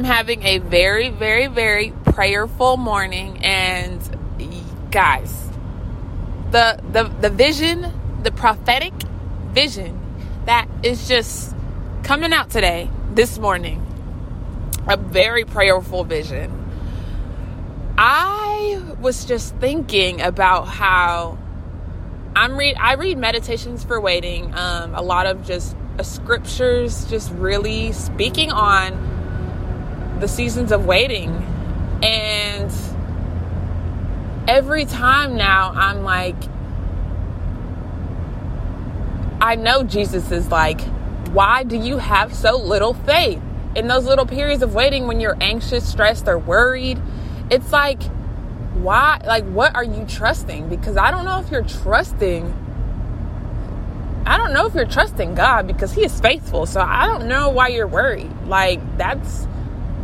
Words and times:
I'm 0.00 0.04
having 0.04 0.42
a 0.44 0.56
very, 0.56 1.10
very, 1.10 1.46
very 1.46 1.92
prayerful 2.06 2.78
morning, 2.78 3.44
and 3.44 4.00
guys, 4.90 5.30
the 6.52 6.80
the 6.90 7.02
the 7.20 7.28
vision, 7.28 7.84
the 8.22 8.30
prophetic 8.30 8.94
vision 9.52 10.00
that 10.46 10.68
is 10.82 11.06
just 11.06 11.54
coming 12.02 12.32
out 12.32 12.48
today, 12.48 12.88
this 13.12 13.38
morning, 13.38 13.84
a 14.88 14.96
very 14.96 15.44
prayerful 15.44 16.04
vision. 16.04 16.50
I 17.98 18.82
was 19.02 19.26
just 19.26 19.54
thinking 19.56 20.22
about 20.22 20.64
how 20.64 21.36
I'm 22.34 22.56
read 22.56 22.76
I 22.80 22.94
read 22.94 23.18
meditations 23.18 23.84
for 23.84 24.00
waiting, 24.00 24.54
um, 24.54 24.94
a 24.94 25.02
lot 25.02 25.26
of 25.26 25.44
just 25.44 25.76
uh, 25.98 26.02
scriptures, 26.02 27.04
just 27.04 27.30
really 27.32 27.92
speaking 27.92 28.50
on 28.50 29.19
the 30.20 30.28
seasons 30.28 30.70
of 30.70 30.86
waiting, 30.86 31.30
and 32.02 32.70
every 34.46 34.84
time 34.84 35.36
now 35.36 35.72
I'm 35.74 36.02
like, 36.04 36.36
I 39.40 39.54
know 39.56 39.82
Jesus 39.82 40.30
is 40.30 40.48
like, 40.48 40.82
why 41.30 41.62
do 41.62 41.76
you 41.76 41.96
have 41.96 42.34
so 42.34 42.56
little 42.56 42.92
faith? 42.92 43.40
In 43.74 43.86
those 43.86 44.04
little 44.04 44.26
periods 44.26 44.62
of 44.62 44.74
waiting 44.74 45.06
when 45.06 45.20
you're 45.20 45.36
anxious, 45.40 45.88
stressed, 45.88 46.28
or 46.28 46.38
worried, 46.38 47.00
it's 47.50 47.72
like, 47.72 48.02
why? 48.74 49.20
Like, 49.24 49.44
what 49.44 49.74
are 49.74 49.84
you 49.84 50.04
trusting? 50.06 50.68
Because 50.68 50.96
I 50.96 51.10
don't 51.10 51.24
know 51.24 51.40
if 51.40 51.50
you're 51.50 51.62
trusting. 51.62 52.52
I 54.26 54.36
don't 54.36 54.52
know 54.52 54.66
if 54.66 54.74
you're 54.74 54.86
trusting 54.86 55.34
God 55.34 55.66
because 55.66 55.92
He 55.92 56.04
is 56.04 56.20
faithful. 56.20 56.66
So 56.66 56.80
I 56.80 57.06
don't 57.06 57.26
know 57.28 57.48
why 57.48 57.68
you're 57.68 57.86
worried. 57.86 58.30
Like, 58.46 58.80
that's 58.98 59.46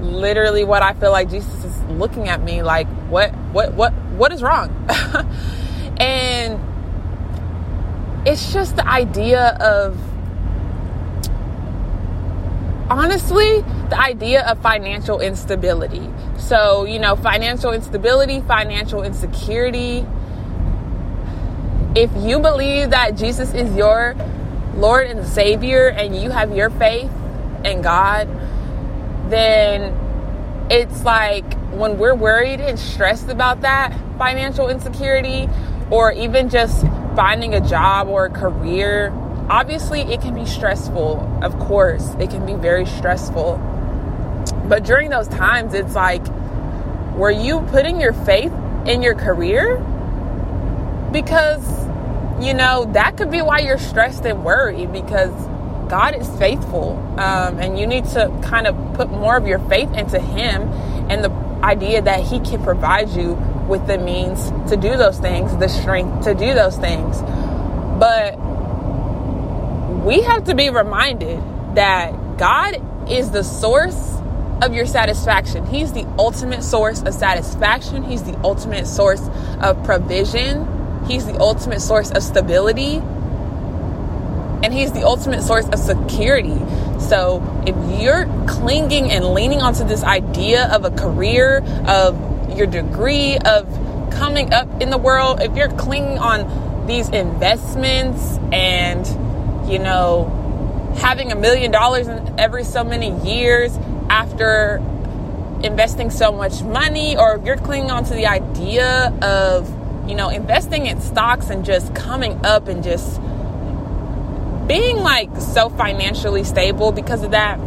literally 0.00 0.64
what 0.64 0.82
I 0.82 0.94
feel 0.94 1.10
like 1.10 1.30
Jesus 1.30 1.64
is 1.64 1.82
looking 1.90 2.28
at 2.28 2.42
me 2.42 2.62
like, 2.62 2.86
what, 3.08 3.32
what, 3.52 3.74
what, 3.74 3.92
what 3.92 4.32
is 4.32 4.42
wrong? 4.42 4.70
and 5.98 6.60
it's 8.26 8.52
just 8.52 8.76
the 8.76 8.88
idea 8.88 9.56
of 9.60 9.98
honestly 12.90 13.62
the 13.88 13.98
idea 13.98 14.46
of 14.46 14.60
financial 14.60 15.20
instability. 15.20 16.08
So, 16.38 16.84
you 16.84 16.98
know, 16.98 17.16
financial 17.16 17.72
instability, 17.72 18.40
financial 18.40 19.02
insecurity. 19.02 20.06
If 21.94 22.10
you 22.16 22.40
believe 22.40 22.90
that 22.90 23.16
Jesus 23.16 23.54
is 23.54 23.74
your 23.76 24.16
Lord 24.76 25.06
and 25.06 25.26
Savior 25.26 25.88
and 25.88 26.16
you 26.16 26.30
have 26.30 26.56
your 26.56 26.70
faith 26.70 27.10
in 27.64 27.82
God, 27.82 28.28
then 29.34 30.68
it's 30.70 31.04
like 31.04 31.54
when 31.72 31.98
we're 31.98 32.14
worried 32.14 32.60
and 32.60 32.78
stressed 32.78 33.28
about 33.28 33.60
that 33.62 33.92
financial 34.16 34.68
insecurity 34.68 35.48
or 35.90 36.12
even 36.12 36.48
just 36.48 36.86
finding 37.16 37.54
a 37.54 37.60
job 37.60 38.08
or 38.08 38.26
a 38.26 38.30
career 38.30 39.12
obviously 39.50 40.00
it 40.02 40.20
can 40.20 40.34
be 40.34 40.46
stressful 40.46 41.20
of 41.42 41.58
course. 41.58 42.14
It 42.18 42.30
can 42.30 42.46
be 42.46 42.54
very 42.54 42.86
stressful. 42.86 43.58
But 44.68 44.84
during 44.84 45.10
those 45.10 45.28
times 45.28 45.74
it's 45.74 45.94
like 45.94 46.26
were 47.14 47.30
you 47.30 47.60
putting 47.70 48.00
your 48.00 48.12
faith 48.12 48.52
in 48.86 49.02
your 49.02 49.14
career? 49.14 49.76
Because 51.12 51.84
you 52.40 52.54
know 52.54 52.90
that 52.92 53.16
could 53.16 53.30
be 53.30 53.42
why 53.42 53.60
you're 53.60 53.78
stressed 53.78 54.24
and 54.24 54.44
worried 54.44 54.92
because 54.92 55.32
god 55.94 56.12
is 56.20 56.28
faithful 56.38 56.88
um, 57.18 57.58
and 57.58 57.78
you 57.78 57.86
need 57.86 58.04
to 58.04 58.22
kind 58.42 58.66
of 58.66 58.74
put 58.94 59.08
more 59.10 59.36
of 59.36 59.46
your 59.46 59.60
faith 59.74 59.92
into 59.94 60.18
him 60.18 60.62
and 61.10 61.22
the 61.22 61.30
idea 61.62 62.02
that 62.02 62.20
he 62.20 62.40
can 62.40 62.62
provide 62.62 63.08
you 63.10 63.34
with 63.68 63.86
the 63.86 63.98
means 63.98 64.50
to 64.68 64.76
do 64.76 64.96
those 64.96 65.18
things 65.18 65.56
the 65.58 65.68
strength 65.68 66.24
to 66.24 66.34
do 66.34 66.52
those 66.52 66.76
things 66.76 67.20
but 67.98 68.34
we 70.04 70.20
have 70.20 70.44
to 70.44 70.54
be 70.54 70.68
reminded 70.68 71.38
that 71.76 72.12
God 72.36 72.82
is 73.10 73.30
the 73.30 73.42
source 73.42 74.18
of 74.62 74.74
your 74.74 74.86
satisfaction. 74.86 75.66
He's 75.66 75.92
the 75.92 76.06
ultimate 76.18 76.62
source 76.62 77.02
of 77.02 77.14
satisfaction. 77.14 78.04
He's 78.04 78.22
the 78.22 78.38
ultimate 78.44 78.86
source 78.86 79.22
of 79.60 79.82
provision. 79.84 80.68
He's 81.06 81.26
the 81.26 81.38
ultimate 81.38 81.80
source 81.80 82.10
of 82.10 82.22
stability. 82.22 83.02
And 84.64 84.72
He's 84.72 84.92
the 84.92 85.04
ultimate 85.04 85.42
source 85.42 85.68
of 85.68 85.78
security. 85.78 86.58
So 86.98 87.42
if 87.66 88.00
you're 88.00 88.26
clinging 88.48 89.12
and 89.12 89.34
leaning 89.34 89.60
onto 89.60 89.84
this 89.84 90.02
idea 90.02 90.66
of 90.72 90.84
a 90.84 90.90
career, 90.90 91.62
of 91.86 92.56
your 92.56 92.66
degree, 92.66 93.36
of 93.38 93.68
coming 94.10 94.52
up 94.52 94.80
in 94.80 94.90
the 94.90 94.98
world, 94.98 95.42
if 95.42 95.54
you're 95.56 95.68
clinging 95.68 96.18
on 96.18 96.86
these 96.86 97.08
investments 97.10 98.38
and 98.52 99.06
you 99.70 99.78
know, 99.78 100.92
having 100.96 101.32
a 101.32 101.36
million 101.36 101.70
dollars 101.70 102.06
in 102.06 102.38
every 102.38 102.64
so 102.64 102.84
many 102.84 103.10
years 103.24 103.76
after 104.10 104.82
investing 105.62 106.10
so 106.10 106.32
much 106.32 106.62
money, 106.62 107.16
or 107.16 107.36
if 107.36 107.44
you're 107.44 107.56
clinging 107.56 107.90
on 107.90 108.04
to 108.04 108.14
the 108.14 108.26
idea 108.26 109.12
of, 109.22 109.68
you 110.08 110.14
know, 110.14 110.28
investing 110.28 110.86
in 110.86 111.00
stocks 111.00 111.48
and 111.48 111.64
just 111.64 111.94
coming 111.94 112.44
up 112.44 112.68
and 112.68 112.84
just 112.84 113.20
being 114.66 114.96
like 114.96 115.30
so 115.36 115.68
financially 115.68 116.44
stable 116.44 116.92
because 116.92 117.22
of 117.22 117.32
that, 117.32 117.58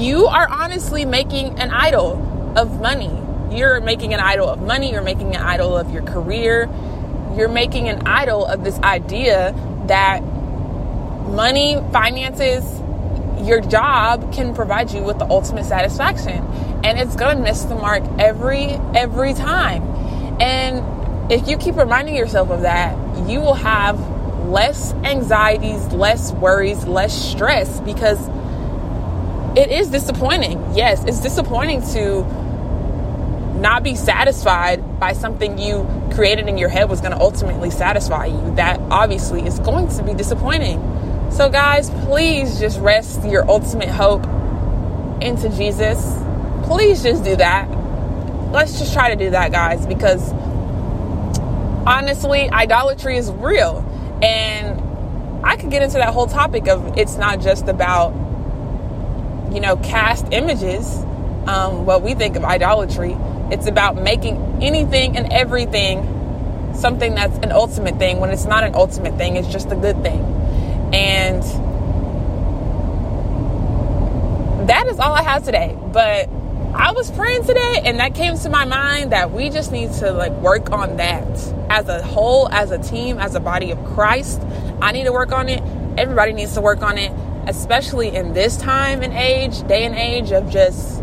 you 0.00 0.26
are 0.26 0.48
honestly 0.48 1.04
making 1.04 1.58
an 1.58 1.70
idol 1.70 2.52
of 2.56 2.80
money. 2.80 3.16
You're 3.50 3.80
making 3.80 4.14
an 4.14 4.20
idol 4.20 4.48
of 4.48 4.62
money, 4.62 4.92
you're 4.92 5.02
making 5.02 5.34
an 5.34 5.42
idol 5.42 5.76
of 5.76 5.92
your 5.92 6.02
career, 6.02 6.68
you're 7.36 7.48
making 7.48 7.88
an 7.88 8.06
idol 8.06 8.46
of 8.46 8.62
this 8.62 8.78
idea 8.78 9.52
that 9.86 10.22
money, 10.22 11.76
finances, 11.92 12.64
your 13.46 13.60
job 13.60 14.32
can 14.32 14.54
provide 14.54 14.90
you 14.92 15.02
with 15.02 15.18
the 15.18 15.24
ultimate 15.24 15.64
satisfaction. 15.64 16.44
And 16.84 16.98
it's 16.98 17.16
to 17.16 17.36
miss 17.36 17.62
the 17.64 17.74
mark 17.74 18.02
every 18.18 18.68
every 18.94 19.34
time. 19.34 19.82
And 20.40 21.32
if 21.32 21.48
you 21.48 21.56
keep 21.56 21.76
reminding 21.76 22.16
yourself 22.16 22.50
of 22.50 22.62
that, 22.62 22.96
you 23.28 23.40
will 23.40 23.54
have 23.54 23.98
less 24.48 24.92
anxieties, 25.04 25.86
less 25.92 26.32
worries, 26.32 26.84
less 26.86 27.14
stress 27.14 27.80
because 27.80 28.18
it 29.56 29.70
is 29.70 29.88
disappointing. 29.88 30.74
Yes, 30.74 31.04
it's 31.04 31.20
disappointing 31.20 31.82
to 31.92 32.22
not 33.60 33.82
be 33.82 33.94
satisfied 33.94 34.98
by 34.98 35.12
something 35.12 35.58
you 35.58 35.86
created 36.12 36.48
in 36.48 36.56
your 36.58 36.68
head 36.68 36.88
was 36.88 37.00
going 37.00 37.12
to 37.12 37.20
ultimately 37.20 37.70
satisfy 37.70 38.26
you. 38.26 38.54
That 38.54 38.80
obviously 38.90 39.46
is 39.46 39.58
going 39.60 39.88
to 39.96 40.02
be 40.02 40.14
disappointing. 40.14 40.78
So, 41.30 41.48
guys, 41.48 41.90
please 42.06 42.58
just 42.58 42.80
rest 42.80 43.24
your 43.24 43.48
ultimate 43.48 43.88
hope 43.88 44.24
into 45.22 45.48
Jesus. 45.50 46.18
Please 46.64 47.02
just 47.02 47.22
do 47.24 47.36
that. 47.36 47.68
Let's 48.50 48.78
just 48.78 48.92
try 48.92 49.10
to 49.10 49.16
do 49.16 49.30
that, 49.30 49.52
guys, 49.52 49.86
because 49.86 50.32
honestly, 51.86 52.50
idolatry 52.50 53.16
is 53.16 53.30
real. 53.32 53.86
And 54.22 55.44
I 55.44 55.56
could 55.56 55.70
get 55.70 55.82
into 55.82 55.94
that 55.94 56.12
whole 56.12 56.26
topic 56.26 56.68
of 56.68 56.98
it's 56.98 57.16
not 57.16 57.40
just 57.40 57.68
about, 57.68 58.12
you 59.52 59.60
know, 59.60 59.76
cast 59.76 60.26
images, 60.32 60.96
um, 61.46 61.86
what 61.86 62.02
we 62.02 62.14
think 62.14 62.36
of 62.36 62.44
idolatry 62.44 63.16
it's 63.50 63.66
about 63.66 63.96
making 63.96 64.36
anything 64.62 65.16
and 65.16 65.32
everything 65.32 66.16
something 66.74 67.14
that's 67.16 67.36
an 67.38 67.50
ultimate 67.50 67.98
thing 67.98 68.20
when 68.20 68.30
it's 68.30 68.44
not 68.44 68.62
an 68.62 68.74
ultimate 68.74 69.16
thing, 69.18 69.36
it's 69.36 69.48
just 69.48 69.70
a 69.72 69.76
good 69.76 70.00
thing. 70.02 70.20
And 70.94 71.42
that 74.68 74.86
is 74.86 75.00
all 75.00 75.12
I 75.12 75.22
have 75.22 75.44
today. 75.44 75.76
But 75.92 76.30
I 76.74 76.92
was 76.92 77.10
praying 77.10 77.44
today 77.44 77.82
and 77.84 77.98
that 77.98 78.14
came 78.14 78.38
to 78.38 78.48
my 78.48 78.64
mind 78.64 79.10
that 79.10 79.32
we 79.32 79.50
just 79.50 79.72
need 79.72 79.92
to 79.94 80.12
like 80.12 80.32
work 80.32 80.70
on 80.70 80.96
that 80.98 81.26
as 81.70 81.88
a 81.88 82.02
whole, 82.02 82.48
as 82.48 82.72
a 82.72 82.78
team, 82.78 83.18
as 83.18 83.34
a 83.36 83.40
body 83.40 83.70
of 83.70 83.82
Christ. 83.84 84.42
I 84.82 84.90
need 84.92 85.04
to 85.04 85.12
work 85.12 85.32
on 85.32 85.48
it. 85.48 85.62
Everybody 85.96 86.32
needs 86.32 86.54
to 86.54 86.60
work 86.60 86.82
on 86.82 86.98
it, 86.98 87.12
especially 87.46 88.14
in 88.14 88.34
this 88.34 88.56
time 88.56 89.02
and 89.02 89.12
age, 89.14 89.66
day 89.68 89.84
and 89.84 89.94
age 89.94 90.32
of 90.32 90.50
just 90.50 91.00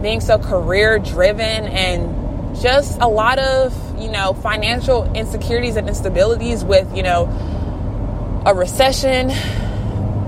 being 0.00 0.20
so 0.20 0.38
career 0.38 1.00
driven 1.00 1.66
and 1.66 2.56
just 2.56 2.98
a 3.00 3.08
lot 3.08 3.40
of, 3.40 3.74
you 4.00 4.08
know, 4.08 4.32
financial 4.32 5.12
insecurities 5.12 5.76
and 5.76 5.88
instabilities 5.88 6.64
with, 6.64 6.96
you 6.96 7.02
know, 7.02 7.24
a 8.46 8.54
recession. 8.54 9.30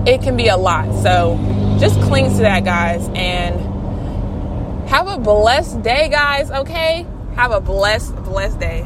It 0.05 0.21
can 0.21 0.35
be 0.35 0.49
a 0.49 0.57
lot. 0.57 0.93
So 1.03 1.37
just 1.79 1.99
cling 2.01 2.31
to 2.31 2.39
that, 2.39 2.65
guys, 2.65 3.09
and 3.15 3.55
have 4.89 5.07
a 5.07 5.17
blessed 5.17 5.81
day, 5.83 6.09
guys, 6.09 6.51
okay? 6.51 7.05
Have 7.35 7.51
a 7.51 7.61
blessed, 7.61 8.15
blessed 8.23 8.59
day. 8.59 8.85